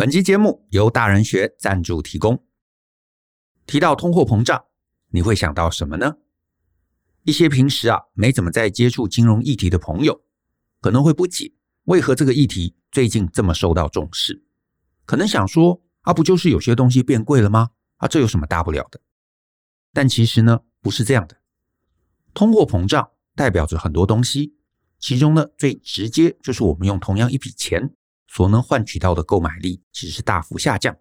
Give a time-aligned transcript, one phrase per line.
[0.00, 2.42] 本期节目由大人学赞助提供。
[3.66, 4.64] 提到通货膨胀，
[5.10, 6.16] 你会想到什么呢？
[7.24, 10.22] 一些平时啊没怎么在接触金融议题的朋友，
[10.80, 11.52] 可能会不解，
[11.84, 14.42] 为何这个议题最近这么受到重视？
[15.04, 17.72] 可能想说，啊不就是有些东西变贵了吗？
[17.96, 19.02] 啊这有什么大不了的？
[19.92, 21.36] 但其实呢，不是这样的。
[22.32, 24.54] 通货膨胀代表着很多东西，
[24.98, 27.94] 其中呢最直接就是我们用同样一笔钱
[28.32, 30.96] 所能换取到的购买力其实是大幅下降。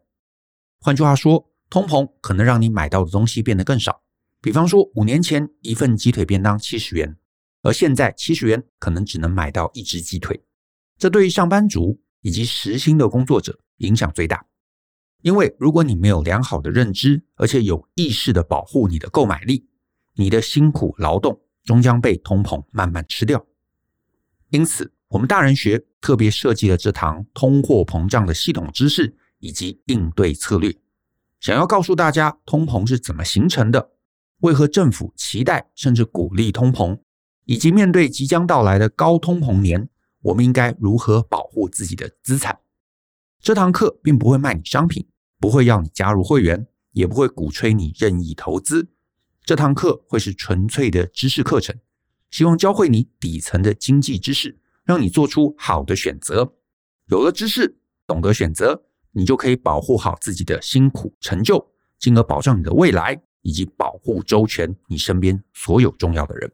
[0.80, 4.02] 换句话说，通膨可能让你买到的东西变得更少。
[4.42, 7.18] 比方说，五年前一份鸡腿便当七十元，
[7.62, 10.44] 而现在七十元可能只能买到一只鸡腿。
[10.98, 14.48] 这对于上班族以及时薪的工作者影响最大。
[15.22, 19.70] 因为如果你没有良好的认知，而且有意识的保护你的购买力，
[20.16, 23.46] 你的辛苦劳动终将被通膨慢慢吃掉。
[24.50, 30.76] 因此，我们大人学特别设计了这堂通货膨胀的系统知识以及应对策略，
[31.40, 33.90] 想要告诉大家通膨是怎么形成的，
[34.42, 37.00] 为何政府期待甚至鼓励通膨，
[37.46, 39.90] 以及面对即将到来的高通膨年，
[40.22, 42.60] 我们应该如何保护自己的资产。
[43.42, 45.08] 这堂课并不会卖你商品，
[45.40, 48.90] 不会要你加入会员，也不会鼓吹你任意投资。
[49.44, 51.76] 这堂课会是纯粹的知识课程，
[52.30, 56.52] 希望教会你底层的经济知识，让你做出好的选择。
[57.10, 61.64] 有了知识，懂得选择，你就可以保护好自己的辛苦成就，
[62.00, 66.52] 进而保障你的未来，以及保护周全你身边所有重要的人。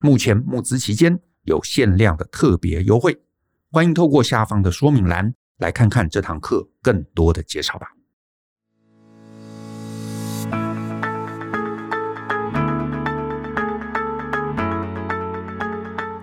[0.00, 3.22] 目前募资期间有限量的特别优惠，
[3.70, 5.34] 欢迎透过下方的说明栏。
[5.56, 7.95] 来看看这堂课更多的介绍吧。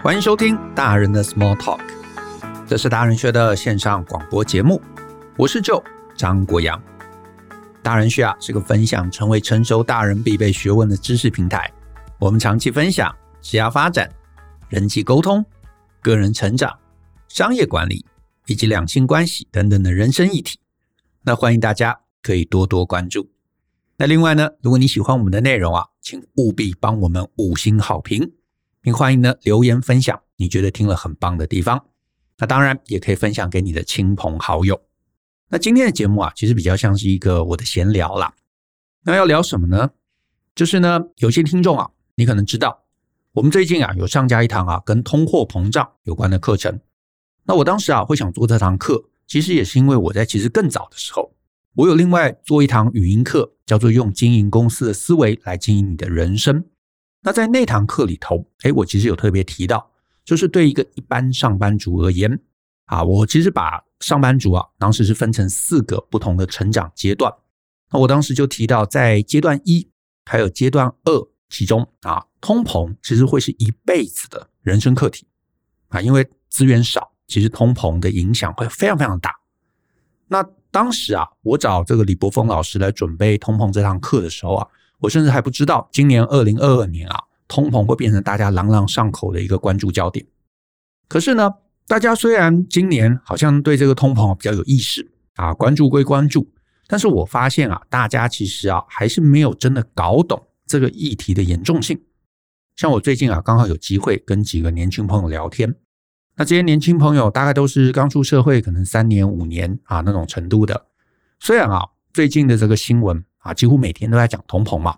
[0.04, 1.80] 欢迎收听大人的 Small Talk，
[2.68, 4.82] 这是大人学的线上广播节目。
[5.38, 5.82] 我是 Joe
[6.18, 6.84] 张国阳。
[7.82, 11.72] 大人学啊是个分享成为成熟大人必备学问的知识平台。
[12.20, 14.12] 我们长期分享职业发展、
[14.68, 15.44] 人际沟通、
[16.02, 16.78] 个人成长、
[17.30, 18.06] 商业管理。
[18.48, 20.60] 以及两性关系等等的人生议题，
[21.22, 23.32] 那欢迎大家可以多多关注。
[23.96, 28.34] 那另外呢，如果你喜欢我们的内容啊，请务必帮我们五星好评，
[28.84, 31.86] 并欢迎呢留言分享你觉得听了很棒的地方。
[32.38, 34.82] 那当然也可以分享给你的亲朋好友。
[35.50, 38.34] 那今天的节目啊，其实比较像是一个我的闲聊啦。
[39.04, 39.92] 那要聊什么呢？
[40.54, 42.84] 就是呢，有些听众啊，你可能知道，
[43.32, 46.82] 我们最近啊有上架一堂啊跟通货膨胀有关的课程。
[47.46, 51.34] 那我当时啊会想做这堂课，其实也是因为我在其实更早的时候，
[51.76, 56.66] 我有另外做一堂语音课，叫做用经营公司的思维来经营你的人生。
[57.24, 59.90] 那在那堂课里头，诶，我其实有特别提到，
[60.24, 62.40] 就是对一个一般上班族而言，
[62.86, 67.34] 啊，我其实把上班族啊当时是分成四个不同的成长阶段。
[67.92, 69.90] 那我当时就提到，在阶段一
[70.26, 75.26] 还有阶段二其中啊，通膨其实会是一辈子的人生课题
[75.88, 77.12] 啊，因为资源少。
[77.26, 79.34] 其实通膨的影响会非常非常大。
[80.28, 84.68] 那当时啊，我找这个李博峰老师来准备通膨这堂课的时候啊，
[85.04, 90.26] 我甚至还不知道今年二零二二年啊，通膨会变成大家朗朗上口的一个关注焦点。
[91.10, 91.52] 可是呢，
[91.88, 96.50] 大家虽然今年好像对这个通膨比较有意识啊，关注归关注，
[96.88, 102.02] 但是我发现啊，大家其实啊，还是没有真的搞懂这个议题的严重性。
[102.78, 105.76] 像我最近啊，刚好有机会跟几个年轻朋友聊天。
[106.38, 110.88] 那这些年轻朋友大概都是刚出社会，可能三年五年啊那种程度的。
[111.40, 114.98] 虽然啊最近的这个新闻啊几乎每天都在讲通膨嘛，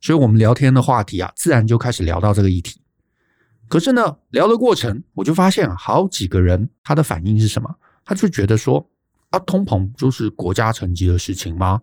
[0.00, 2.80] 所以我们聊天的话题啊自然就开始聊到这个议题。
[3.66, 7.74] 可是呢聊的过程，我就发现啊好几个人他的反应是什么？
[8.04, 8.86] 他就觉得说
[9.30, 11.80] 啊通膨就是国家层级的事情吗？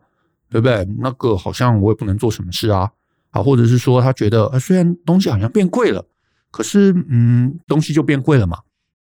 [0.47, 0.85] 对不对？
[0.99, 2.91] 那个好像我也不能做什么事啊
[3.31, 6.05] 啊，或者是说他觉得啊虽然东西好像变贵了，
[6.51, 8.59] 可是嗯东西就变贵了嘛。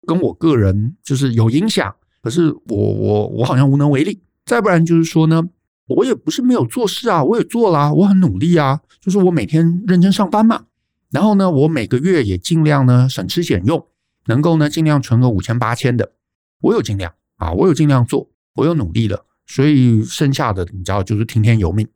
[0.07, 4.21] 跟我个人就是有影响，可是我我我好像无能为力。
[4.45, 5.43] 再不然就是说呢，
[5.87, 10.67] 我也不是没有做事啊，我也做啦，我很努力啊，就是我每天认真上班嘛。
[11.11, 13.87] 然后呢，我每个月也尽量呢省吃俭用，
[14.27, 16.13] 能够呢尽量存个五千八千的，
[16.61, 21.89] 我有尽量啊，我有尽量做，我有努力了，所以剩下的你知道就是听天由命。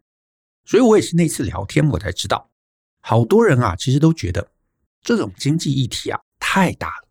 [0.65, 2.49] 所以我也是那次聊天我才知道，
[3.01, 4.47] 好多人啊其实都觉得
[5.03, 7.09] 这种经济议题啊太大了。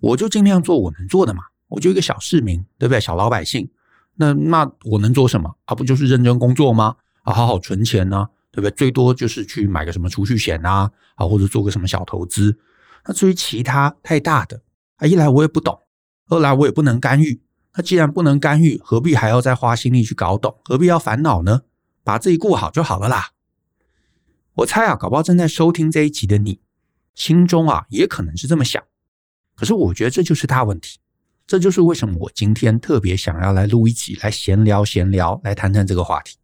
[0.00, 2.98] 我就尽量做我能做的嘛，我就一个小市民，对不对？
[2.98, 3.70] 小老百姓，
[4.20, 5.56] 那那我能做什么？
[5.64, 6.96] 啊，不就是认真工作吗？
[7.22, 8.70] 啊，好好存钱呢，对不对？
[8.76, 12.58] 最多就是去买个什么储蓄险啊，啊，或者做个什么小投资。
[13.06, 14.60] 那至于其他太大的，
[14.96, 15.80] 啊，一来我也不懂，
[16.28, 17.40] 二来我也不能干预，
[17.74, 20.58] 那既然不能干预，何必还要再花心力去搞懂？
[20.64, 21.62] 何必要烦恼呢？
[22.04, 23.30] 把自己顾好就好了啦。
[24.56, 26.60] 我猜啊，搞不好正在收听这一集的你，
[27.14, 28.82] 心中啊也可能是这么想。
[29.56, 30.99] 可是我觉得这就是大问题，
[31.50, 36.36] 这就是为什么我今天特别想要来录一集，来闲聊闲聊，来谈谈这个话题。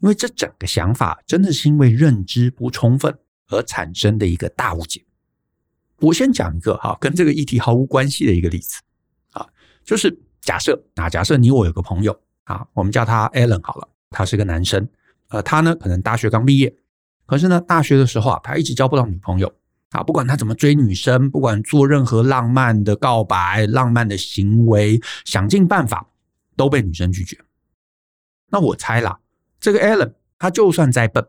[0.00, 3.16] 因为这整个想法真的是因为认知不充分
[3.46, 5.04] 而产生的一个大误解。
[6.00, 8.80] 我先讲一个哈，跟这个议题毫无关系的一个例子
[9.30, 9.46] 啊，
[9.84, 14.88] 就是假设啊，假设你我有个朋友啊，我们叫他 Alan 好了，他是个男生，
[15.28, 16.74] 呃，他呢可能大学刚毕业，
[17.24, 19.54] 可是呢大学的时候啊，他一直交不到女朋友
[19.90, 26.08] 啊，不管他怎么追女生，不管做任何浪漫的告白、浪漫的行为，想尽办法
[26.56, 27.38] 都被女生拒绝。
[28.50, 29.18] 那我猜啦。
[29.58, 31.26] 这个 Alan，他就算再笨，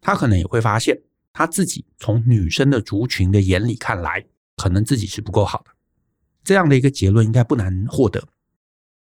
[0.00, 1.02] 他可能也会发现
[1.32, 4.24] 他自己从女生的族群的眼里看来，
[4.56, 5.72] 可能自己是不够好的。
[6.44, 8.22] 这样的一个结论应该不难获得。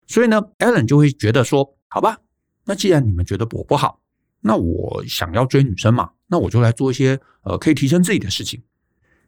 [0.08, 2.18] 所以呢，Alan 就会觉得说：“好吧，
[2.66, 4.02] 那既然你们觉得我不好，
[4.42, 8.62] 那我想要追女生嘛，那我就来做一些呃可以提升自己的事情。”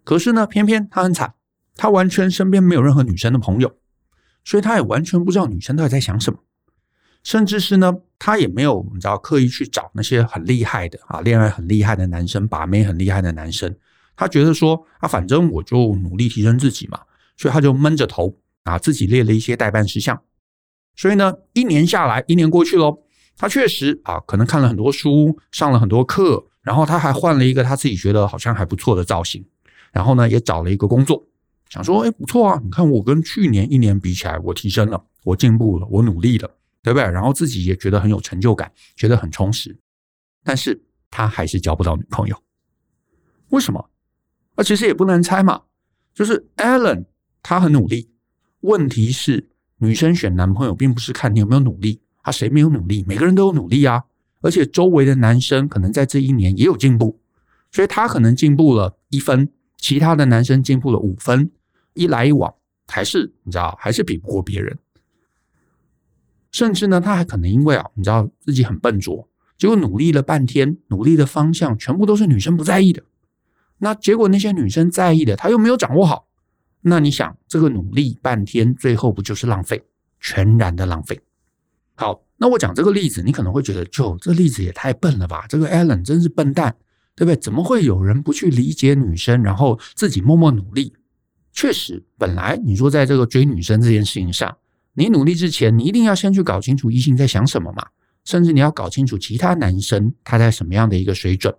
[0.06, 1.34] 可是呢，偏偏他很惨，
[1.76, 3.76] 他完全身边没有任何女生的朋友，
[4.46, 6.40] 所以他也完全不知道女生到底在想什么。
[7.24, 13.76] 甚至是呢，他也没有你知道刻意去找那些很厉害的啊，恋爱很厉害的男生，把妹很厉害的男生。
[14.16, 17.00] 他觉得说啊，反正我就努力提升自己嘛，
[17.36, 20.22] 所以他就闷着头啊，自己列了一些待办事项。
[20.96, 23.00] 所以呢，一年下来，一年过去喽，
[23.36, 29.44] 他确实啊，可能看了很多书，上了很多课，然后他还换了一个他自己觉得好像还不错的造型，
[29.96, 31.26] 然后呢，也找了一个工作，
[31.72, 36.52] 想说，哎，不错啊，你看我跟去年一年比起来，我提升了，我进步了，我努力了。
[36.86, 37.04] 对不对？
[37.10, 39.76] 然后自己也觉得很有成就感，觉得很充实，
[40.44, 42.38] 但是他还是交不到女朋友。
[43.50, 43.90] 为什么？
[44.54, 45.64] 啊，其实也不难猜嘛，
[46.14, 47.06] 就是 Allen
[47.42, 48.12] 他很努力，
[48.60, 49.50] 问题是
[49.80, 53.04] 女生选男朋友并不是看你有没有努力，啊，谁没有努力？
[53.08, 54.04] 每个人都有努力啊，
[54.42, 57.20] 而且周围的男生可能在这一年也有进步，
[57.72, 59.52] 所以他可能进步了一分，
[59.86, 61.52] 其他的男生进步了五分，
[61.94, 62.52] 一来一往，
[62.88, 64.80] 还是你知道，还是比不过别人。
[66.52, 69.30] 甚至呢，他还可能因为啊，你知道自己很笨拙，
[69.60, 73.04] 结果努力了半天，努力的方向全部都是女生不在意的。
[73.78, 76.30] 那结果那些女生在意的，他又没有掌握好。
[76.82, 79.84] 那你想，这个努力半天，最后不就是浪费，
[80.20, 81.22] 全然的浪费？
[81.94, 85.46] 好，那我讲这个例子，你可能会觉得，就这例子也太笨了吧？
[85.48, 86.76] 这个 Allen 真是笨蛋，
[87.16, 87.36] 对不对？
[87.36, 90.94] 怎么会有人不去理解女生，然后自己默默努力？
[91.54, 94.58] 确实，本来你说在这个追女生这件事情上。
[94.98, 97.86] 你努力之前，你一定要先去搞清楚异性在想什么嘛，
[98.24, 101.54] 甚至你要搞清楚其他男生他在什么样的一个水准，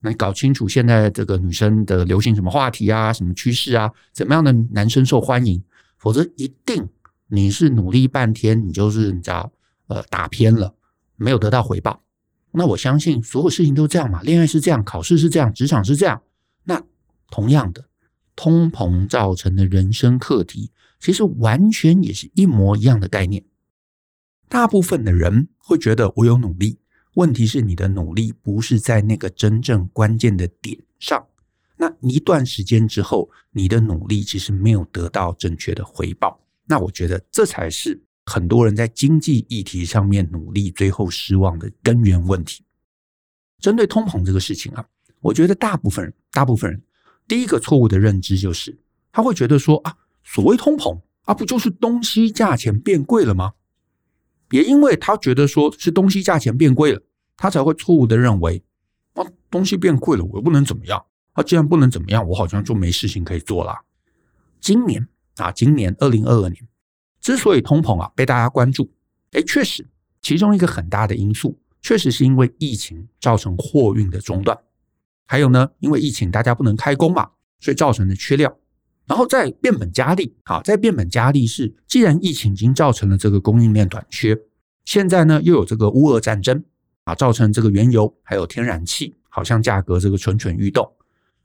[0.00, 5.62] 那搞清楚现在这个女生的流行什么话题啊，什么趋势啊，怎么样的男生受欢迎，
[5.96, 6.86] 否则一定
[7.28, 9.50] 你是努力半天，你就是你知道
[9.86, 10.74] 呃打偏了，
[11.16, 12.02] 没有得到回报。
[12.52, 16.22] 那我相信所有事情都这样嘛，恋爱是这样，考试是这样，职场是这样，
[16.64, 16.82] 那
[17.30, 17.86] 同样的，
[18.36, 20.70] 通膨造成的人生课题。
[21.00, 23.44] 其实完全也是一模一样的概念。
[24.48, 26.78] 大部分的人会觉得我有努力，
[27.14, 31.26] 问题是你的努力不是在那个真正关键的点上。
[31.78, 36.40] 那一段时间之后，你的努力其实没有得到正确的回报。
[36.66, 42.64] 那我觉得这才是很多人在经济议题上面努力最后失望的根源问题。
[43.58, 44.84] 针对通膨这个事情啊，
[45.20, 46.82] 我觉得大部分人，大部分人
[47.26, 48.78] 第一个错误的认知就是
[49.10, 49.96] 他会觉得说啊。
[50.24, 53.54] 所谓通膨啊，不就是东西价钱变贵了吗？
[54.52, 57.02] 也因为他觉得说是东西价钱变贵了，
[57.36, 58.62] 他才会错误的认为
[59.14, 61.04] 啊，东西变贵了，我又不能怎么样。
[61.32, 63.74] 啊，既然不能怎么样，我好像就没事情可以做了。
[64.60, 65.08] 今年
[65.38, 66.68] 啊，今年二零二二年
[67.22, 68.90] 之所以通膨啊被大家关注，
[69.30, 69.86] 诶，确实
[70.20, 74.58] 其中一个很大的因素，确实是因为疫情造成货运的中断，
[75.26, 78.54] 还有呢，因为疫情大家不能开工嘛，所以造成的缺料。
[79.04, 84.38] 然后再变本加厉，啊，再变本加厉是，既然疫情已经造成了这个供应链短缺，
[84.84, 86.64] 现在呢又有这个乌俄战争
[87.04, 90.88] 啊，造成这个原油还有天然气好像价格这个蠢蠢欲动，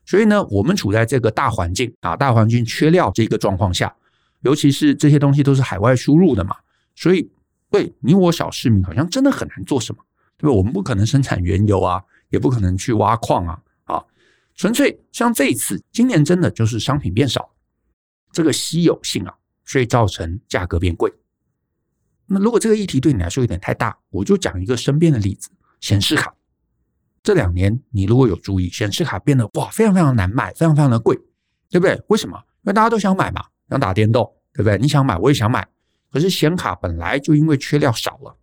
[0.06, 3.94] 所以呢，我们处在这个大环境啊，大环境缺料这个状况下，
[4.42, 6.56] 尤其是这些东西都是海外输入的嘛，
[6.96, 7.32] 所以
[7.70, 10.04] 对你我小市民好像真的很难做什么，
[10.38, 10.56] 对吧？
[10.56, 13.62] 我们不可能生产原油啊，也不可能去挖矿啊。
[13.86, 14.04] 啊
[14.56, 17.52] 纯粹像这一次，今年真的就是商品变少，
[18.32, 21.14] 这个稀有性啊，所以造成价格变贵。
[22.26, 26.34] 那如果这个议题对你来说有点太大，我就讲一个身边的例子：显示卡。
[27.22, 31.16] 这两年你如果有注意，显示卡变得哇，非常非常难买，非常非常的贵，
[31.70, 32.02] 对不对？
[32.08, 32.38] 为什么？
[32.64, 34.78] 因为大家都想买嘛，想打电动，对不对？
[34.78, 35.68] 你想买，我也想买，
[36.12, 38.36] 可是显卡本来就因为缺料少了，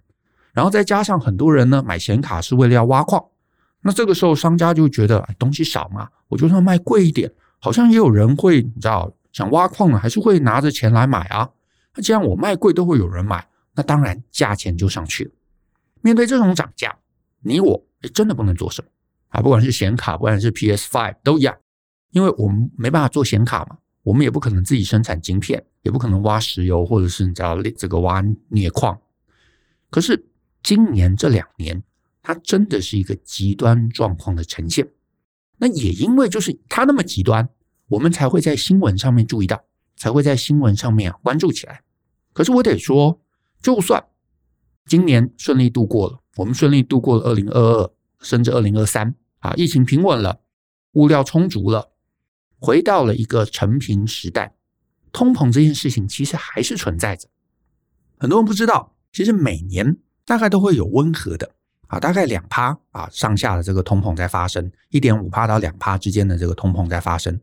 [0.53, 3.25] 然后再加上很多人呢买显卡是为了要挖矿，
[3.81, 11.51] 那这个时候商家就觉得东西少嘛，我就算卖贵一点，好像也有人会你知道想挖矿呢，还是会拿着钱来买啊。
[11.95, 15.31] 那既然我卖贵都会有人买，那当然价钱就上去了。
[16.03, 16.95] 面对这种涨价，
[17.41, 18.89] 你我真的不能做什么
[19.29, 19.41] 啊！
[19.41, 21.57] 不管是显卡，不管是 PS5 都一样，
[22.11, 23.79] 因为我们没办法做显卡嘛。
[24.05, 29.01] 我们也不可能自己生产晶片，也不可能挖石油，或者是你知道这个挖镍矿。
[29.91, 30.27] 可是
[30.63, 31.83] 今年这两年，
[32.23, 34.87] 它真的是一个极端状况的呈现。
[35.57, 37.49] 那也因为就是它那么极端，
[37.89, 39.65] 我们才会在新闻上面注意到，
[39.97, 41.81] 才会在新闻上面关注起来。
[42.33, 43.21] 可是我得说，
[43.63, 44.05] 就算
[44.85, 50.41] 今年顺利度过了，我们顺利度过了二零二二，甚至二零二三啊，疫情平稳了，
[50.93, 51.94] 物料充足了。
[52.65, 54.55] 回到了一个承平时代，
[55.13, 57.29] 通膨这件事情其实还是存在着。
[58.17, 61.51] 很多人不知道，其实每年大概都会有温和的
[61.89, 67.39] 啊，大概两趴啊上下的这个通膨在发生，一点五趴到两趴之间的这个通膨在发生。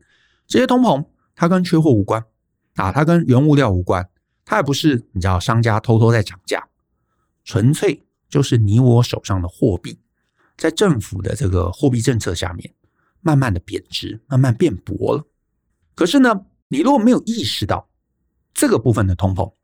[0.48, 2.20] 这些通膨它跟缺货无关
[2.74, 4.08] 啊，它跟原物料无关，
[4.44, 6.66] 它也不是你知道商家偷偷在涨价，
[7.44, 10.00] 纯粹就是你我手上的货币
[10.56, 12.74] 在政府的这个货币政策下面。
[13.22, 15.26] 慢慢的贬值，慢慢变薄了。
[15.94, 17.88] 可是呢，你如果没有意识到
[18.52, 19.54] 这个部分的通膨，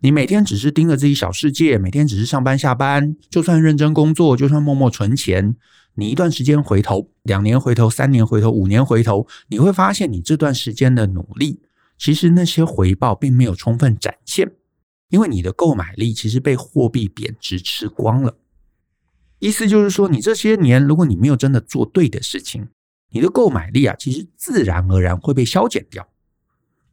[0.00, 5.56] 你每天只是盯着自己小世界，每天只是上班下班，就算认真工作，就算默默存钱，
[5.94, 11.60] 你一段时间回头，两年回头，三年回头，五年回头，你会发现你这段时间的努力，
[11.96, 14.52] 其实那些回报并没有充分展现，
[15.08, 18.36] 因为你的购买力其实被货币贬值吃光了。
[19.38, 22.68] 意思就是说，你这些年如果你没有真的做对的事情，
[23.14, 26.06] 你的购买力啊，其实自然而然会被消减掉。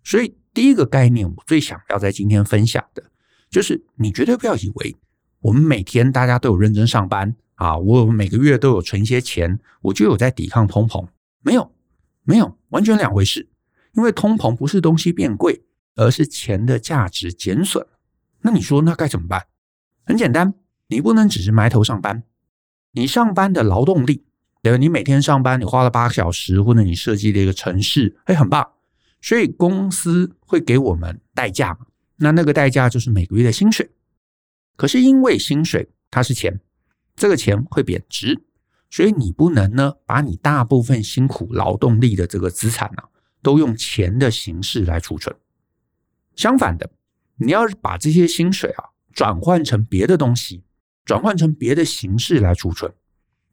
[0.03, 3.03] 所以第一个概念，我最想要在今天分享的，
[3.49, 4.95] 就是你绝对不要以为
[5.39, 11.07] 我们每天大家都有认真上班啊，我每个月都有存一些钱，我就有在抵抗通膨。
[11.41, 11.73] 没有，
[12.23, 13.49] 没有，完全两回事。
[13.93, 15.63] 因为通膨不是东西变贵，
[15.95, 17.85] 而是钱的价值减损。
[18.41, 19.47] 那你说那该怎么办？
[20.05, 20.53] 很简单，
[20.87, 22.21] 你不能只是埋头上班，
[22.91, 24.23] 你上班的劳动力。
[24.63, 28.73] 对，你每天上班，你花了八个小时，或者你设计了一个城市，哎，很棒。
[29.19, 31.87] 所以公司会给我们代价嘛？
[32.17, 33.89] 那那个代价就是每个月的薪水。
[34.75, 36.59] 可是因为薪水它是钱，
[37.15, 38.39] 这个钱会贬值，
[38.91, 43.09] 所以你不能呢把你大部分辛苦劳动力的这个资产呢、啊，
[43.41, 45.35] 都用钱的形式来储存。
[46.35, 46.87] 相反的，
[47.37, 50.63] 你要把这些薪水啊转换成别的东西，
[51.03, 52.93] 转换成别的形式来储存，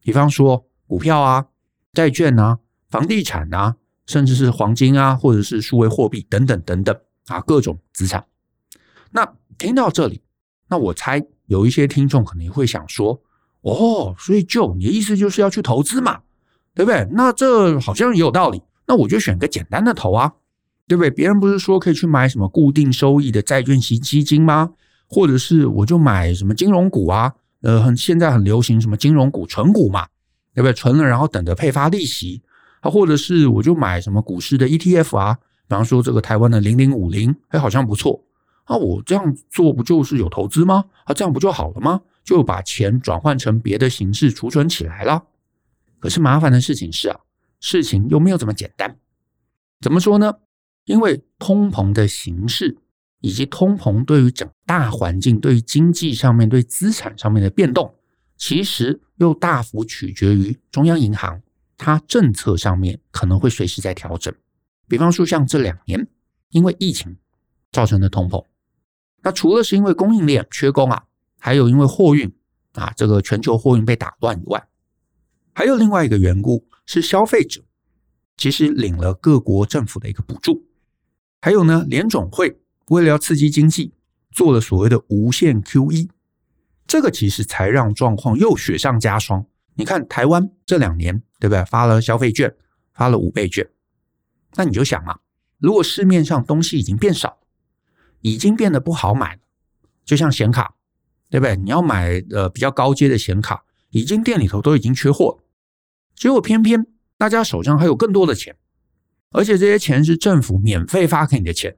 [0.03, 0.68] 比方说。
[0.89, 1.45] 股票啊、
[1.93, 2.57] 债券啊、
[2.89, 3.75] 房地产啊，
[4.07, 8.25] 甚至是黄金啊，或者是数位货币等等等等啊，各种资产。
[9.11, 10.23] 那听到这里，
[10.67, 13.21] 那我猜有一些听众可能会想说
[13.61, 16.21] ：“哦，所以就你的意思就是要去投资嘛，
[16.73, 17.07] 对不对？
[17.11, 18.63] 那这好像也有道理。
[18.87, 20.33] 那我就选个简单的投啊，
[20.87, 21.11] 对不对？
[21.11, 24.71] 别人不是说可以去买什么固定收益的债券型基金吗？
[25.07, 27.35] 或者是我就买什么金融股啊？
[27.61, 30.07] 呃，很现在很流行什么金融股、存股嘛。”
[30.53, 30.73] 对不对？
[30.73, 32.41] 存了，然后等着配发利息
[32.81, 35.33] 啊，或者是我就买什么股市的 ETF 啊，
[35.67, 38.23] 比方说这个台湾的零零五零，哎，好像不错
[38.65, 38.75] 啊。
[38.75, 40.85] 我这样做不就是有投资吗？
[41.05, 42.01] 啊，这样不就好了吗？
[42.23, 45.23] 就把钱转换成别的形式储存起来了。
[45.99, 47.19] 可是麻烦的事情是啊，
[47.59, 48.97] 事情又没有这么简单。
[49.81, 50.33] 怎么说呢？
[50.85, 52.77] 因为通膨的形式
[53.21, 57.93] 以及通膨对于整大环境、对于经济上面、对资产上面的变动。
[58.39, 61.41] 其实又大幅取决于中央银行，
[61.77, 64.33] 它政策上面可能会随时在调整。
[64.87, 66.07] 比方说，像这两年
[66.49, 67.17] 因为疫情
[67.71, 68.43] 造成的通膨，
[69.21, 71.03] 那除了是因为供应链缺工啊，
[71.37, 72.33] 还有因为货运
[72.73, 74.67] 啊，这个全球货运被打乱以外，
[75.53, 77.61] 还有另外一个缘故是消费者
[78.37, 80.65] 其实领了各国政府的一个补助，
[81.41, 83.93] 还有呢，联总会为了要刺激经济，
[84.31, 86.07] 做了所谓的无限 QE。
[86.89, 89.45] 这个其实才让状况又雪上加霜。
[89.75, 91.63] 你看台湾这两年，对不对？
[91.65, 92.51] 发了消费券，
[92.93, 93.69] 发了五倍券，
[94.55, 95.19] 那你就想啊，
[95.59, 97.37] 如果市面上东西已经变少，
[98.21, 99.39] 已经变得不好买了，
[100.03, 100.73] 就像显卡，
[101.29, 101.55] 对不对？
[101.57, 105.43] 你要买呃比较高阶的显卡，已经店里头都已经缺货，
[106.15, 106.87] 结果偏偏
[107.19, 108.55] 大家手上还有更多的钱，
[109.29, 111.77] 而且这些钱是政府免费发给你的钱，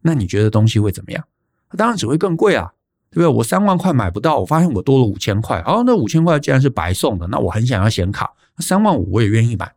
[0.00, 1.28] 那你觉得东西会怎么样？
[1.76, 2.72] 当然只会更贵啊。
[3.10, 3.26] 对不对？
[3.26, 5.60] 我三万块买不到，我发现我多了五千块。
[5.66, 9.74] 哦，那五千块既然是白送的，那我很想要显卡，那三万五我也愿意买，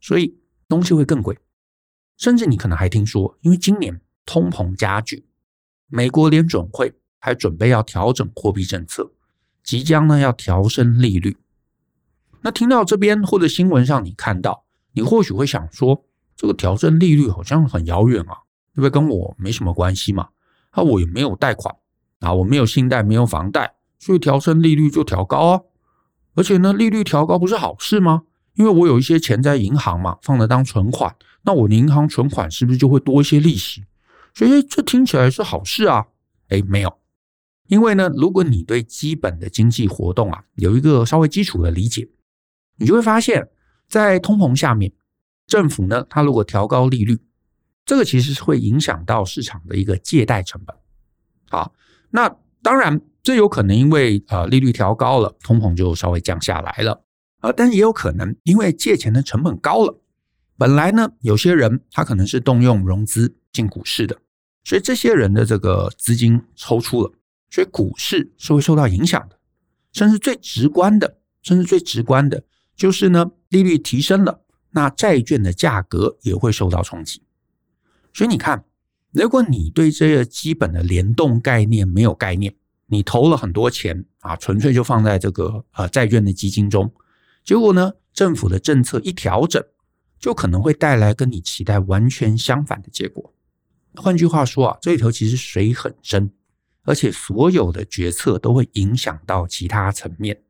[0.00, 0.36] 所以
[0.68, 1.38] 东西会更贵。
[2.16, 5.24] 甚至你可能还听说，因为今年通膨加剧，
[5.88, 9.12] 美国联准会还准备要调整货币政策，
[9.62, 11.36] 即将呢要调升利率。
[12.42, 16.04] 那听到这边或者新闻上你看到，你或许会想说，
[16.36, 18.36] 这个调升利率好像很遥远啊，
[18.74, 18.90] 对不？
[18.90, 20.28] 跟我没什么关系嘛。
[20.70, 21.74] 啊，我也没有贷款
[22.20, 25.60] 啊，我没有信贷，没有房贷，所以调升利率就调高啊。
[26.34, 28.22] 而且呢，利率调高不是好事吗？
[28.54, 33.84] 因为我有一些钱在银行嘛，放着当存款，那我的银行存款是不是就会多一些利息？
[34.34, 36.06] 所以这听起来是好事啊。
[36.48, 36.98] 诶，没有，
[37.66, 42.08] 因为呢，如果你对基本的经济活动啊有一个稍微基础的理解，
[42.76, 43.48] 你就会发现，
[43.88, 44.92] 在通膨下面，
[45.46, 47.20] 政府呢，它如果调高利率，
[47.84, 50.74] 这个其实是会影响到市场的一个借贷成本。
[51.50, 51.72] 好，
[52.10, 57.02] 那当然，这有可能因为呃利率调高了，通膨就稍微降下来了
[57.40, 60.00] 啊，但也有可能因为借钱的成本高了。
[60.56, 64.18] 本来呢，有些人他可能是动用融资进股市的，
[64.64, 67.12] 所以这些人的这个资金抽出了，
[67.50, 69.38] 所以股市是会受到影响的，
[69.92, 72.42] 甚至最直观的，甚至最直观的。
[72.74, 77.22] 就是呢，利率提升了，那债券的价格也会受到冲击。
[78.12, 78.64] 所以你看，
[79.12, 82.54] 如果你对这个基本的联动概念没有概念，
[82.86, 86.92] 你投了很多钱啊，纯粹就放在这个呃债券的基金中，
[87.44, 89.62] 结果呢，政府的政策一调整，
[90.18, 93.34] 就可能会带来跟你期待完全相反的结果。
[93.94, 96.30] 换句话说啊，这里头其实水很深，
[96.84, 100.42] 而且所有的决策都会影响到其他层面。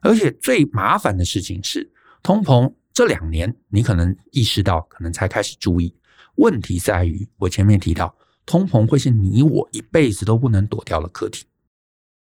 [0.00, 1.92] 而且最麻烦的事情是，
[2.22, 5.94] 通膨这两年你可能意识到，可能才开始注意。
[6.40, 11.46] 问题在于，我前面提到，通膨会是你我一辈子都不能躲掉的课题。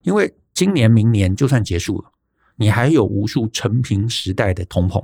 [0.03, 2.11] 因为今年、明年就算结束了，
[2.55, 5.03] 你还有无数成平时代的通膨，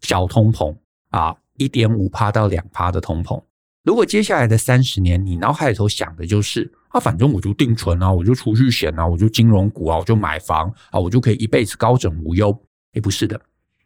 [0.00, 0.76] 小通膨
[1.10, 3.42] 啊，一点五趴到两趴的通膨。
[3.82, 6.72] 如果接下来的三十年，你脑海里头想的就是。
[6.88, 12.48] 啊，反正我就定存啊，我就储蓄险啊，我就金融股啊，我就买房啊，我就可以一辈子高枕无忧。
[12.94, 13.38] 诶，不是的，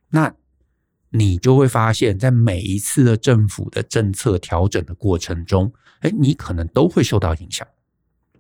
[0.09, 0.33] 那
[1.13, 7.69] 你就会发现，在每一次的政府的政策调整的过程中，诶，你可能都会受到影响。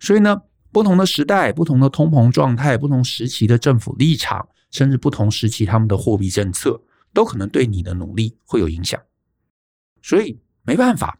[0.00, 6.80] 所以呢，不同的时代、不同的通膨状态、不同时期的政府立场，甚至不同时期他们的货币政策，
[7.12, 9.00] 都可能对你的努力会有影响。
[10.00, 11.18] 所以没办法。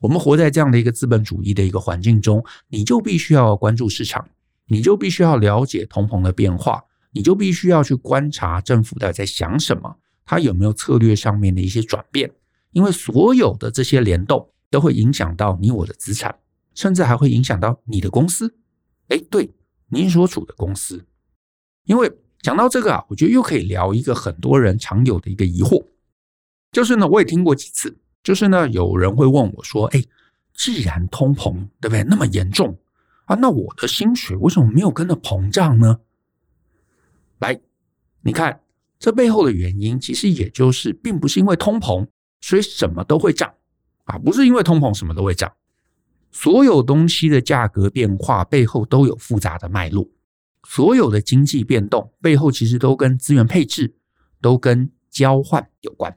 [0.00, 4.28] 我们活在这样的一个资本主义的一个环境中，你就必须要关注市场，
[4.66, 9.96] 你就必须要了解通膨的变化，你就必须要去观察政府到底在想什么，
[10.28, 12.30] 它有没有策略上面的一些转变，
[12.72, 16.38] 因为所有的这些联动都会影响到你我的资产，
[16.74, 18.54] 甚至还会影响到你的公司。
[19.08, 19.50] 哎，对，
[19.88, 21.06] 您所处的公司。
[21.84, 22.12] 因为
[22.42, 25.86] 讲到这个啊，我觉得又可以聊一个很多人常有的一个疑惑，
[26.70, 27.96] 就是呢，我也听过几次。
[28.22, 30.04] 就是呢，有人会问我说：“哎，
[30.52, 32.78] 既然通膨对不对那么严重
[33.24, 36.00] 啊，那我的薪水为什么没有跟着膨胀呢？”
[37.40, 37.58] 来，
[38.20, 38.60] 你看
[38.98, 42.06] 这背后的原因，其实也就是并不是因为通膨，
[42.40, 43.54] 所以什么都会涨
[44.04, 45.52] 啊，不是因为通膨什么都会涨。
[46.30, 50.08] 所有东西的价格变化背后都有复杂的脉络，
[50.64, 53.94] 所有的经济变动背后其实都跟资源配置、
[54.40, 56.16] 都跟交换有关。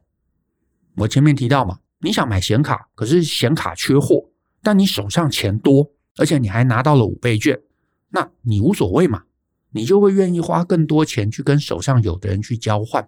[0.96, 1.80] 我前面提到嘛。
[2.04, 4.32] 你想买显卡，可是显卡缺货，
[4.63, 7.62] 但你手上钱多，而且你还拿到了五倍券，
[8.10, 9.22] 那你无所谓嘛？
[9.71, 13.07] 你就会愿意花更多钱去跟手上有的人去交换，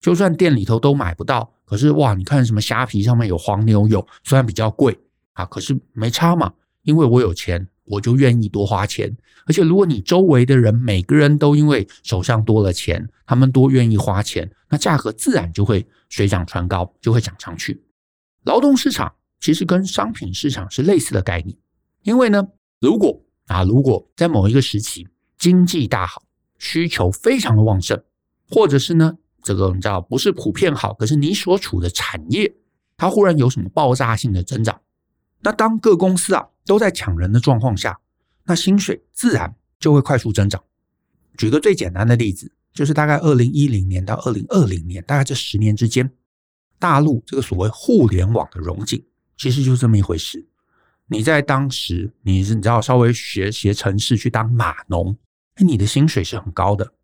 [0.00, 4.98] 就算店里头都买不到，可是哇，你看什么虾皮上面有黄牛有，虽然比较贵
[5.34, 9.14] 啊，可是没差嘛，因为我有钱，我就愿意多花钱。
[9.46, 17.82] 而且如果你周围的人每个人都因为手上多了钱，他们多愿意花钱，那价格自然就会水涨船高，就会涨上去。
[18.44, 21.56] 劳动市场其实跟商品市场是类似的概念，
[22.02, 22.46] 因为呢，
[22.80, 26.22] 如果啊，如果在某一个时期经济大好，
[26.58, 28.02] 需求非常的旺盛，
[28.48, 32.54] 或者是呢，这个你知道不是普遍好，可是你所处的产业
[32.96, 34.80] 它忽然有什么爆炸性的增长，
[35.40, 37.98] 那当各公司啊都在抢人的状况下，
[38.44, 40.62] 那薪水自然就会快速增长。
[41.36, 46.10] 举个最简单的例子，就是大概二零一零年到二零二零年，大概这十年之间。
[46.80, 49.04] 大陆这个所谓互联网的融景，
[49.36, 50.46] 其实就是这么一回事。
[51.08, 55.16] 你在当时，你是你知道稍微学学程式去当码农，
[55.58, 56.94] 哎，你的薪水是很高的。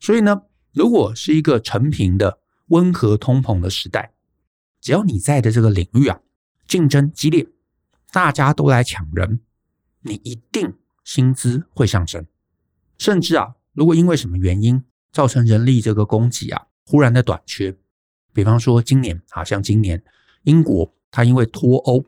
[0.00, 4.12] 所以呢，如果是一个成平的温和通膨的时代，
[4.80, 6.20] 只要你在的这个领域啊，
[6.66, 7.46] 竞争激烈，
[8.10, 9.40] 大家都来抢人，
[10.00, 12.24] 你一定薪资会上升。
[12.96, 17.76] 甚至啊，如果因为什么原因造成人力这个供给啊忽然的短缺。
[18.32, 20.02] 比方说，今年啊，像今年
[20.44, 22.06] 英国，它因为脱欧，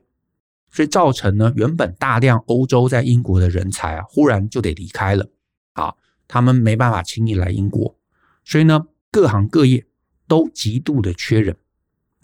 [0.70, 5.29] 所以造成呢，原本大量欧洲在英国的人才啊，忽然就得离开了。
[5.73, 5.95] 啊，
[6.27, 7.99] 他们没办法轻易来英国，
[8.45, 9.87] 所以呢，各行各业
[10.27, 11.57] 都极度的缺人，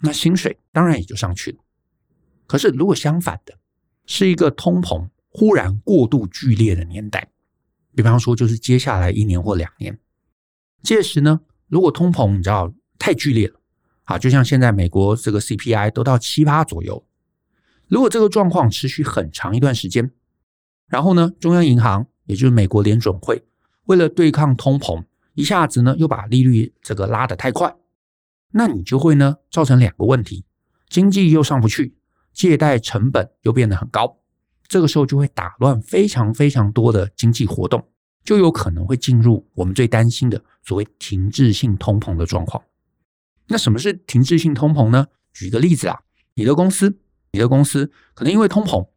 [0.01, 1.57] 那薪水当然也就上去了。
[2.45, 3.57] 可是如果相反的，
[4.05, 7.29] 是一个通膨忽然过度剧烈的年代，
[7.93, 9.99] 比方说就是接下来一年或两年，
[10.81, 13.59] 届时呢，如果通膨你知道太剧烈了，
[14.03, 17.05] 啊，就像现在美国这个 CPI 都到七八左右。
[17.87, 20.11] 如果这个状况持续很长一段时间，
[20.87, 23.43] 然后呢，中央银行也就是美国联准会
[23.85, 27.75] 为了对抗通膨，一下子呢又把利率这个拉得太快，
[28.51, 30.45] 那你就会呢造成两个问题：
[30.87, 31.97] 经济又上不去，
[32.31, 34.19] 借贷成本又变得很高，
[34.67, 37.87] 这个时候就会打乱非常非常多的经济活动，
[38.23, 42.63] 就有可能会进入我们最担心的所谓停滞性通膨的状况。
[43.47, 45.07] 那什么是停滞性通膨呢？
[45.33, 46.01] 举个例子啊，
[46.35, 46.99] 你的公司。
[47.33, 48.87] 你的公司可能因为通膨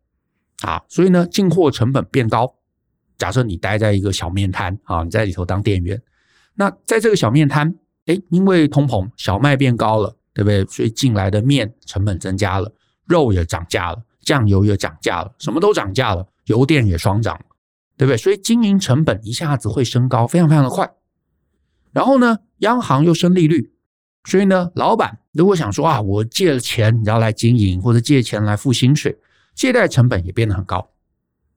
[0.63, 2.55] 啊，所以呢进货成本变高。
[3.21, 6.01] 假设你待在一个小面摊啊，你在里头当店员，
[6.55, 7.73] 那在这个小面摊，
[8.07, 10.65] 诶，因为通膨，小麦变高了，对不对？
[10.65, 12.73] 所以进来的面成本增加了，
[13.05, 17.39] 肉也涨价了，酱油也涨价了，什么都涨价了，油电也双涨，
[17.99, 18.17] 对不对？
[18.17, 20.91] 所以经营成本一下子会升高，非常非常的快。
[21.93, 23.75] 然后呢，央行又升利率。
[24.25, 29.19] 所以呢，老板如果想说啊，我借了钱，你要来经营，或者借钱来付薪水，
[29.55, 30.91] 借贷成本也变得很高，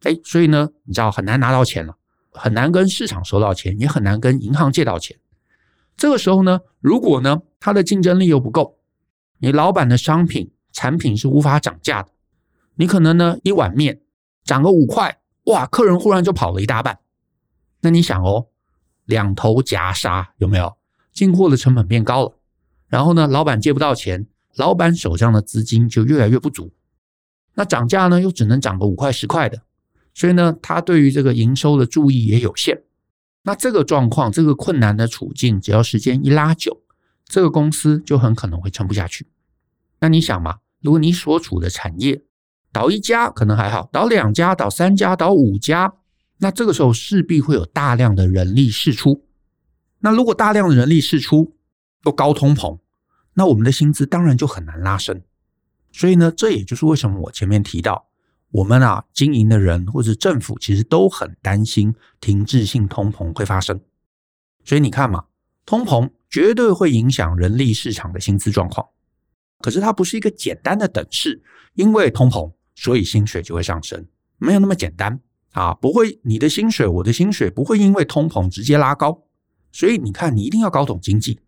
[0.04, 1.96] 哎，所以呢，你知道很难拿到钱了，
[2.32, 5.18] 很难跟市场收到钱，也很难跟银行借到钱。
[5.98, 8.78] 这个时候呢，如果呢，它的竞争力又不够，
[9.40, 12.10] 你老板的商品产品是无法涨价的，
[12.76, 14.02] 你可能呢，一碗面
[14.44, 17.00] 涨个五块，哇，客人忽然就跑了一大半。
[17.82, 18.48] 那你想哦，
[19.06, 20.76] 两头夹杀有没有？
[21.12, 22.34] 进货的成本变高了。
[22.88, 26.74] 然后呢，老板借不到钱，老板手上的资金就越来越不足。
[27.54, 29.62] 那涨价呢，又只能涨个五块十块的，
[30.14, 32.84] 所以呢，他对于这个营收的注意也有限。
[33.44, 36.82] 那这个状况，这个困难的处境，只要时间一拉久，
[37.26, 39.28] 这个公司就很可能会撑不下去。
[40.00, 42.22] 那你想嘛，如果你所处的产业
[42.72, 45.94] 倒一家可能还好，倒两家、倒三家、倒五家，
[46.38, 49.26] 那这个时候势必会有大量的人力释出。
[50.00, 51.56] 那如果大量的人力释出，
[52.06, 52.80] 又高通膨。
[53.36, 55.22] 那我们的薪资当然就很难拉升，
[55.92, 58.06] 所以呢，这也就是为什么我前面提到，
[58.54, 63.82] 我们啊经营的人或者政府其实都很担心停滞性通膨会发生。
[64.64, 65.26] 所以你看嘛，
[65.66, 68.88] 通膨绝对会影响人力市场的薪资状况。
[69.60, 71.42] 可是它不是一个简单的等式，
[71.74, 74.06] 因为通膨，所以薪水就会上升，
[74.38, 75.20] 没有那么简单
[75.54, 79.24] 啊，不会，你的薪水，我的薪水不会因为通膨直接拉高。
[79.72, 81.40] 所以你看，你一定要搞懂经济。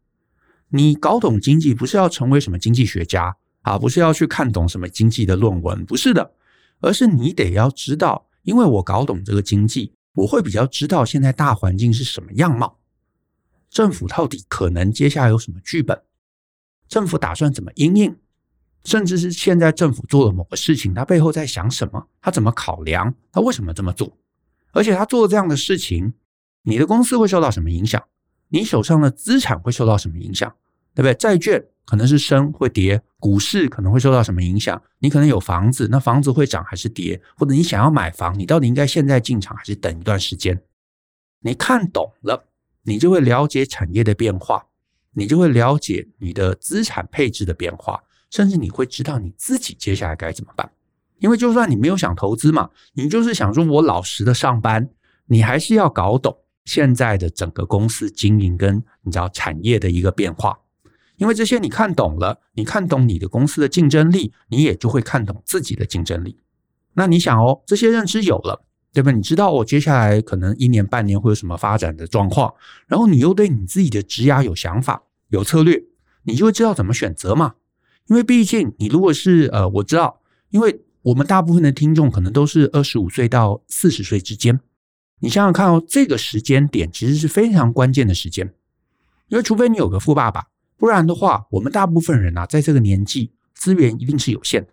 [0.69, 6.33] 你搞懂经济不是要成为什么经济学家啊，不是要去看懂什么经济的论文，不是的，
[6.79, 12.79] 而是你得要知道，因为我搞懂这个经济，我会比较知道现在大环境是什么样貌，
[13.69, 16.01] 政府到底可能接下来有什么剧本，
[16.87, 18.15] 政府打算怎么应应，
[18.83, 24.17] 甚至是现在政府做了某个事情，他背后在想什么，他怎么考量，他为什么这么做，
[24.71, 26.13] 而且他做了这样的事情，
[26.63, 28.03] 你的公司会受到什么影响？
[28.49, 30.55] 你手上的资产会受到什么影响，
[30.95, 31.13] 对不对？
[31.13, 34.81] 债券可能是升会跌，股市可能会受到什么影响？
[34.99, 37.21] 你可能有房子，那房子会涨还是跌？
[37.37, 40.59] 或者你想要买房，你到底应该现在进场还是等一段时间？
[41.41, 42.45] 你看懂了，
[42.83, 44.65] 你就会了解产业的变化，
[45.13, 50.71] 你就会了解你的资产配置的变化，甚至你会知道你自己接下来该怎么办。
[51.19, 54.89] 因为就算你没有想投资嘛，你就是想说我老实的上班，
[55.27, 56.35] 你还是要搞懂。
[56.65, 60.57] 现在的整个公司经营跟你知道产业的一个变化，
[61.17, 66.37] 因为这些你看懂了，你看懂你的公司的竞争力，你也就会看懂自己的竞争力。
[66.93, 69.11] 那你想哦，这些认知有了，对吧？
[69.11, 72.53] 你知道我接下来可能一年半年会有什么发展的状况，
[72.87, 75.83] 然后你又对你自己的职涯有想法、有策略，
[76.23, 77.55] 你就会知道怎么选择嘛。
[78.07, 84.59] 因为毕竟你如果是呃，我知道，因为我们大部分的听众可能都是二十五岁到四十岁之间。
[85.19, 88.53] 你想想看哦，这个时间点其实是非常关键的时间，
[89.27, 90.47] 因为除非你有个富爸爸，
[90.77, 94.69] 不然的话，我们大部分人啊，在这个年纪资源一定是有限的，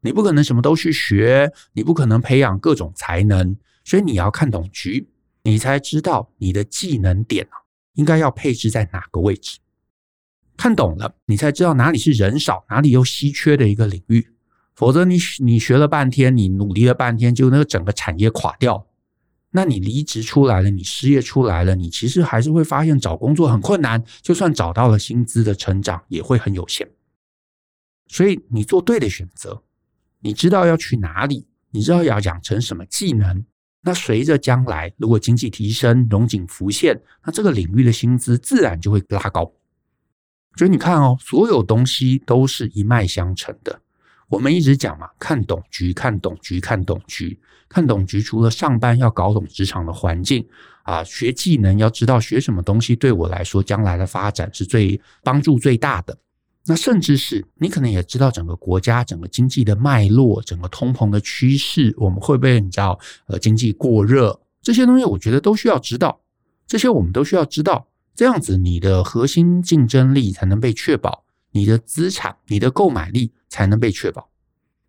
[0.00, 5.08] 你不可能什么都去学，你不可能培养各种才能，所以你要看懂局，
[5.44, 7.62] 你才知道你的技能点啊，
[7.94, 9.58] 应该要配置在哪个位置。
[10.56, 14.28] 看懂了，你才知道哪里是人少，哪里又稀缺的一个领域，
[14.74, 18.86] 否则你你学了半天，你努力了半天，就那个整个产业垮掉。
[19.50, 26.88] 那你离职出来了，你失业出来了，你其实还是会发现找工作很困难，就算找到了，薪资的成长也会很有限。
[28.06, 29.62] 所以你做对的选择，
[30.20, 33.44] 你知道要去哪里，你知道要养成什么技能。
[33.82, 39.50] 那随着将来如果经济提升，融景浮现，那这个领域的薪资自然就会拉高。
[40.56, 43.80] 所以你看哦，所有东西都是一脉相承的。
[44.28, 47.38] 我们一直讲嘛，看懂局，看懂局，看懂局，
[47.68, 48.20] 看懂局。
[48.20, 50.46] 除了上班要搞懂职场的环境
[50.82, 56.16] 啊，学技能要知道学什么东西对我来说将来的发展是最帮助最大的。
[56.66, 66.20] 那甚至是你可能也知道整个国家整个经济的脉络，整个通膨的趋势，我们会不会你知道呃经济过热这些东西，我觉得都需要知道。
[66.66, 74.30] 这些我们都需要知道，这样子你的核心竞争力才能被确保，你的资产、你的购买力才能被确保。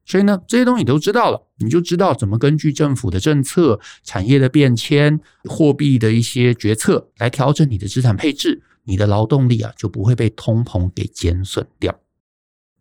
[0.06, 8.63] 所以呢，这些东西你都知道了，你就知道怎么根据政府的政策、产业的变迁、货币的一些决策来调整你的资产配置。
[8.86, 12.00] 你的劳动力啊，就不会被通膨给减损掉。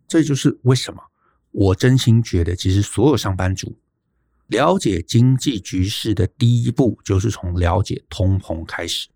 [0.07, 1.03] 这就是为什么
[1.51, 3.77] 我真心觉得，其实所有上班族
[4.47, 9.09] 了解经济局势的第一步，就是从了解通膨开始。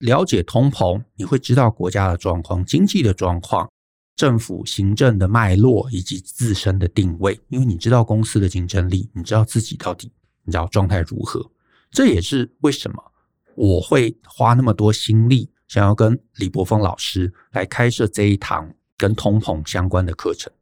[0.00, 3.70] 了解通膨，你会知道国家的状况、经济的状况、
[4.16, 7.38] 政府行政的脉络以及自身的定位。
[7.48, 10.10] 因为你知道公司的竞争力，你知道自己到底
[10.42, 11.48] 你知道状态如何。
[11.90, 13.12] 这也是为什么
[13.54, 15.50] 我会花那么多心力。
[15.68, 20.52] 想要跟李博峰老师来开设这一堂跟通膨相关的课程，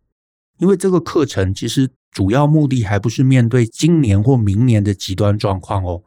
[0.56, 6.02] 因为这个课程其实主要目的还不是面对今年或明年的极端状况哦，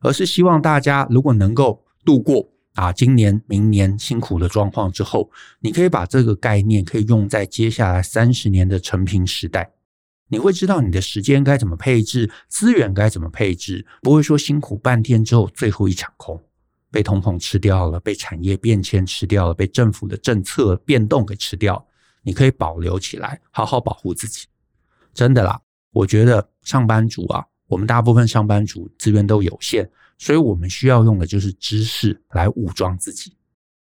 [0.00, 5.30] 而是希望大家如果能够度过啊今年、明年辛苦的状况之后，
[5.60, 9.72] 你可以把这个概念可以用在接下来三十年的成平时代，
[10.28, 16.42] 你会知道你的时间该怎么配置，资源该怎么配置，不会说辛苦半天之后最后一场空。
[16.90, 21.82] 被通膨吃掉了，被产业变迁吃掉了，被政府的政策变动给吃掉。
[22.22, 24.46] 你可以保留起来，好好保护自己。
[25.14, 25.58] 真的啦，
[25.92, 29.90] 我觉得上班族啊，我们大部分上班族资源都有限，
[30.22, 33.32] 所以我们需要用的就是知识来武装自己。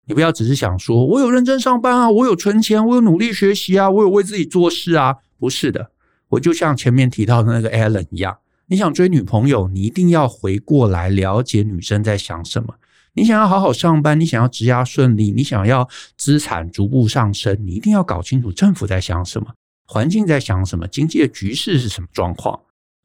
[0.06, 5.18] 你不要只是想说，我有认真上班啊，我有存钱，我有努力学习啊，我有为自己做事啊。
[5.38, 5.92] 不是的，
[6.30, 12.74] 我就像前面提到的那个 Allen 一样，你想追女朋友，你一定要回过来了解女生在想什么。
[13.12, 19.54] 你想要好好上班，你想要职涯顺利，你想要资产逐步上升，你一定要搞清楚政府在想什么，
[19.86, 22.58] 环境在想什么，经济的局势是什么状况。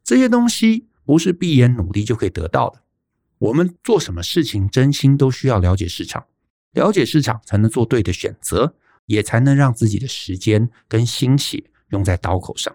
[0.04, 2.81] 这些东西不是闭眼努力就可以得到的。
[3.42, 6.28] 我们做什么事情，真心都需要了解市场，
[6.74, 8.76] 了解市场才能做对的选择，
[9.08, 12.72] 也才能让自己的时间跟心血用在刀口上。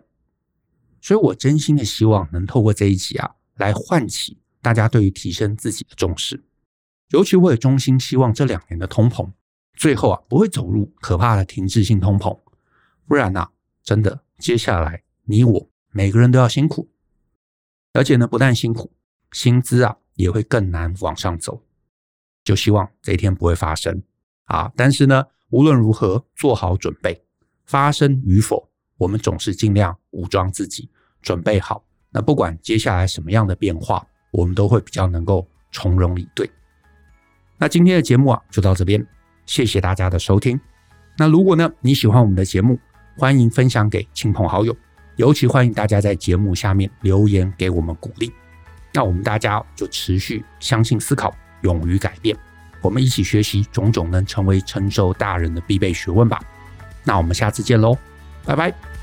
[1.01, 6.43] 所以我真心的希望能透过这一集啊，来唤起大家对于提升自己的重视。
[7.11, 9.31] 尤其我也衷心希望这两年的通膨
[9.75, 12.37] 最后啊不会走入可怕的停滞性通膨，
[13.07, 13.51] 不然呐、啊，
[13.85, 16.91] 真的接下来你我每个人都要辛苦，
[17.93, 18.93] 而且呢不但辛苦，
[19.31, 21.63] 薪资啊也会更难往上走。
[22.43, 24.03] 就希望这一天不会发生
[24.45, 24.71] 啊！
[24.77, 27.21] 但是呢，无论如何做好准备，
[27.65, 30.91] 发生与否，我们总是尽量武装自己，
[31.23, 31.85] 准备好。
[32.11, 36.49] 那不管接下来什么样的变化，我们都会比较能够从容以对。
[37.59, 39.05] 那今天的节目啊，就到这边，
[39.45, 40.61] 谢谢大家的收听。
[41.19, 42.79] 那如果呢，你喜欢我们的节目，
[43.19, 44.77] 欢迎分享给亲朋好友，
[45.17, 48.33] 尤其欢迎大家在节目下面留言给我们鼓励。
[48.97, 52.35] 那我们大家就持续相信、思考、勇于改变，
[52.81, 56.41] 我们一起学习种种能成为成熟大人的必备学问吧。
[57.05, 57.95] 那我们下次见喽，
[58.47, 58.96] 拜拜。